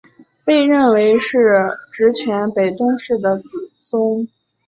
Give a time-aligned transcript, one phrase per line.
[0.43, 4.27] 被认为是执权北条氏的子孙。